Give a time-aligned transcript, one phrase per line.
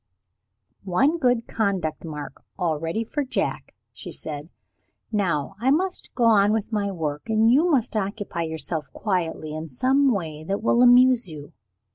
[0.83, 4.49] "One good conduct mark already for Jack," she said.
[5.11, 9.69] "Now I must go on with my work; and you must occupy yourself quietly, in
[9.69, 11.53] some way that will amuse you.